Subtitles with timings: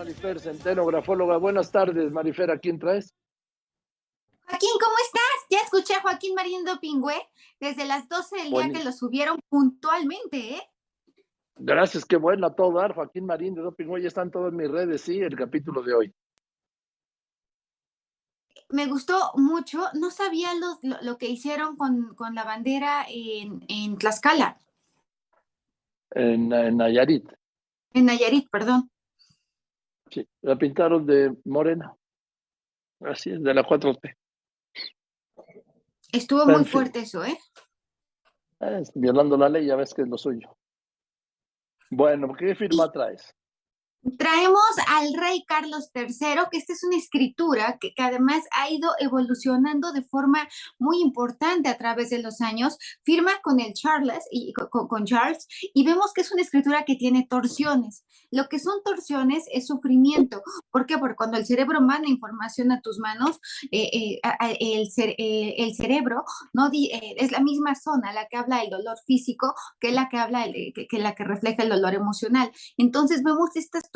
[0.00, 1.36] Marifer Centeno, grafóloga.
[1.36, 2.50] Buenas tardes, Marifer.
[2.50, 3.14] ¿A quién traes?
[4.46, 5.46] Joaquín, ¿cómo estás?
[5.50, 7.16] Ya escuché a Joaquín Marín Dopingüe
[7.60, 10.62] desde las 12 del día que lo subieron puntualmente, ¿eh?
[11.56, 12.94] Gracias, qué bueno a todo dar.
[12.94, 16.14] Joaquín Marín de Dopingüe, ya están todas mis redes, sí, el capítulo de hoy.
[18.70, 19.84] Me gustó mucho.
[19.92, 24.56] No sabía lo, que hicieron con, la bandera en, en Tlaxcala.
[26.12, 27.30] En, en Nayarit.
[27.92, 28.90] En Nayarit, perdón.
[30.10, 31.94] Sí, la pintaron de morena.
[33.00, 34.16] Así es, de la 4T.
[36.12, 37.38] Estuvo muy fuerte eso, ¿eh?
[38.60, 38.82] ¿eh?
[38.94, 40.56] violando la ley, ya ves que es lo suyo.
[41.90, 43.34] Bueno, ¿qué firma traes?
[44.16, 49.92] Traemos al rey Carlos III, que esta es una escritura que, además ha ido evolucionando
[49.92, 52.78] de forma muy importante a través de los años.
[53.04, 57.26] Firma con el Charles y con, Charles y vemos que es una escritura que tiene
[57.28, 58.04] torsiones.
[58.30, 60.42] Lo que son torsiones es sufrimiento.
[60.70, 60.96] ¿Por qué?
[60.96, 63.38] Porque cuando el cerebro manda información a tus manos,
[63.70, 64.20] eh, eh,
[64.60, 66.24] el, eh, el, cerebro
[66.54, 70.44] no es la misma zona la que habla el dolor físico que la que habla
[70.44, 72.50] que, que la que refleja el dolor emocional.
[72.78, 73.89] Entonces vemos estas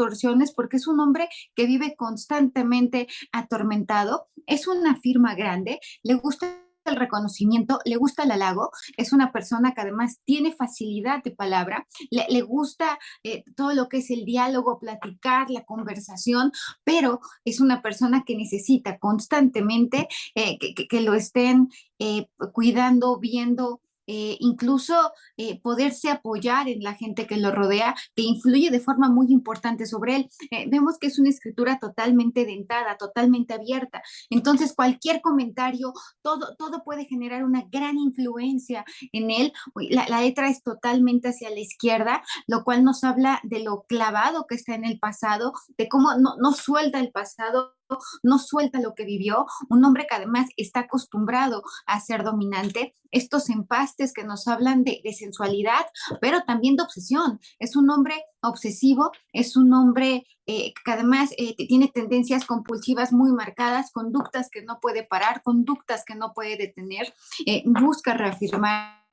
[0.54, 6.96] porque es un hombre que vive constantemente atormentado, es una firma grande, le gusta el
[6.96, 12.42] reconocimiento, le gusta el halago, es una persona que además tiene facilidad de palabra, le,
[12.42, 16.52] gusta eh, todo lo que es el diálogo, platicar, la conversación,
[16.84, 24.36] pero es una persona que necesita constantemente eh, que, lo estén eh, cuidando, viendo, eh,
[24.40, 29.26] incluso eh, poderse apoyar en la gente que lo rodea, que influye de forma muy
[29.30, 30.28] importante sobre él.
[30.50, 34.02] Eh, vemos que es una escritura totalmente dentada, totalmente abierta.
[34.30, 39.52] Entonces, cualquier comentario, todo, todo puede generar una gran influencia en él.
[39.90, 44.46] La, la letra es totalmente hacia la izquierda, lo cual nos habla de lo clavado
[44.46, 47.74] que está en el pasado, de cómo no, no suelta el pasado
[48.22, 53.48] no suelta lo que vivió, un hombre que además está acostumbrado a ser dominante, estos
[53.48, 55.86] empastes que nos hablan de, sensualidad,
[56.20, 57.38] pero también de obsesión.
[57.60, 63.32] Es un hombre obsesivo, es un hombre eh, que además eh, tiene tendencias compulsivas muy
[63.32, 67.14] marcadas, conductas que no puede parar, conductas que no puede detener,
[67.46, 69.03] eh, busca reafirmar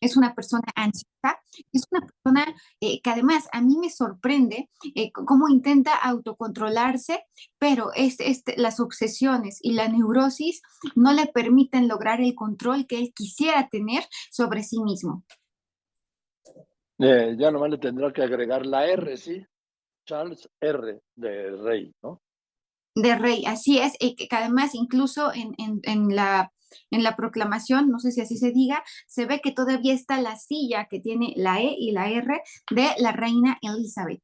[0.00, 1.40] es una persona ansiosa,
[1.72, 7.24] es una persona eh, que además a mí me sorprende eh, cómo intenta autocontrolarse,
[7.58, 8.16] pero es,
[8.56, 10.62] las obsesiones y la neurosis
[10.94, 15.24] no le permiten lograr el control que él quisiera tener sobre sí mismo.
[16.98, 19.44] Eh, ya nomás le tendrá que agregar la R, ¿sí?
[20.06, 21.00] Charles R.
[21.14, 22.22] de Rey, ¿no?
[22.94, 26.50] De Rey, así es, que además incluso en, en la
[26.90, 30.36] en la proclamación, no sé si así se diga, se ve que todavía está la
[30.36, 34.22] silla que tiene la E y la R de la reina Elizabeth.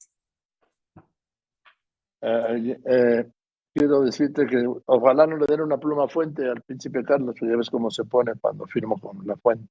[2.21, 3.31] Eh, eh,
[3.75, 7.71] quiero decirte que ojalá no le den una pluma fuente al príncipe Carlos, ya ves
[7.71, 9.69] cómo se pone cuando firmo con la fuente.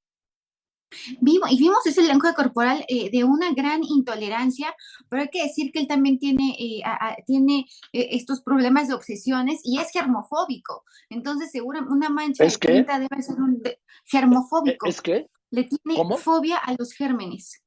[1.19, 4.73] Vimos, y vimos ese lenguaje corporal eh, de una gran intolerancia,
[5.09, 6.83] pero hay que decir que él también tiene, eh,
[7.25, 10.83] tiene eh, estos problemas de obsesiones y es germofóbico.
[11.09, 13.61] Entonces, seguro una mancha de tinta debe ser un
[14.05, 14.87] germofóbico.
[14.87, 15.27] ¿Es que?
[15.49, 17.61] Le tiene fobia a los gérmenes.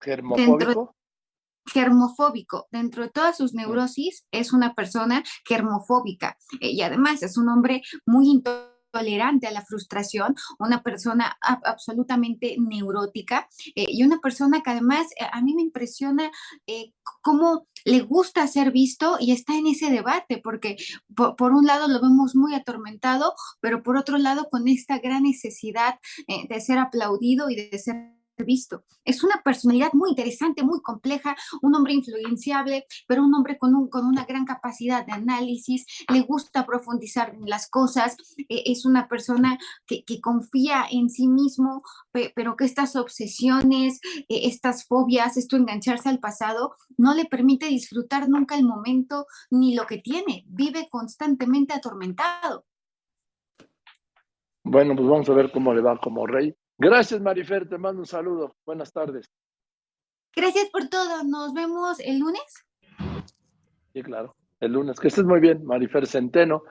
[0.00, 0.96] ¿Germofóbico?
[1.66, 2.68] germofóbico.
[2.70, 8.28] Dentro de todas sus neurosis, es una persona germofóbica y además es un hombre muy
[8.28, 15.08] intolerante tolerante a la frustración, una persona absolutamente neurótica eh, y una persona que además
[15.18, 16.30] eh, a mí me impresiona
[16.68, 20.76] eh, cómo le gusta ser visto y está en ese debate, porque
[21.14, 25.98] por, un lado lo vemos muy atormentado, pero por otro lado con esta gran necesidad
[26.26, 28.84] de ser aplaudido y de ser visto.
[29.04, 33.88] Es una personalidad muy interesante, muy compleja, un hombre influenciable, pero un hombre con, un,
[33.88, 38.16] con una gran capacidad de análisis, le gusta profundizar en las cosas,
[38.48, 41.82] e, es una persona que, confía en sí mismo,
[42.34, 48.28] pero que estas obsesiones, e, estas fobias, esto engancharse al pasado, no le permite disfrutar
[48.28, 52.64] nunca el momento ni lo que tiene, vive constantemente atormentado.
[54.64, 56.56] Bueno, pues vamos a ver cómo le va como rey.
[56.78, 58.56] Gracias, Marifer, te mando un saludo.
[58.66, 59.30] Buenas tardes.
[60.34, 61.22] Gracias por todo.
[61.22, 62.42] Nos vemos el lunes.
[63.92, 64.34] Sí, claro.
[64.58, 64.98] El lunes.
[64.98, 66.64] Que estés muy bien, Marifer Centeno.